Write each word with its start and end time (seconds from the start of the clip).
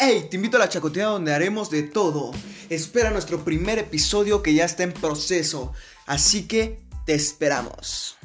Hey, 0.00 0.28
te 0.30 0.36
invito 0.36 0.56
a 0.56 0.60
la 0.60 0.68
chacotea 0.68 1.06
donde 1.06 1.34
haremos 1.34 1.70
de 1.70 1.82
todo. 1.82 2.30
Espera 2.70 3.10
nuestro 3.10 3.44
primer 3.44 3.80
episodio 3.80 4.44
que 4.44 4.54
ya 4.54 4.64
está 4.64 4.84
en 4.84 4.92
proceso. 4.92 5.72
Así 6.06 6.46
que 6.46 6.78
te 7.04 7.14
esperamos. 7.14 8.17